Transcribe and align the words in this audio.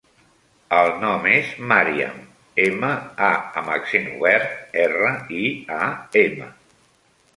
El 0.75 0.87
nom 1.01 1.27
és 1.31 1.51
Màriam: 1.71 2.17
ema, 2.65 2.89
a 3.27 3.29
amb 3.61 3.71
accent 3.77 4.09
obert, 4.15 4.57
erra, 4.87 5.13
i, 5.43 5.47
a, 5.83 5.87
ema. 6.27 6.53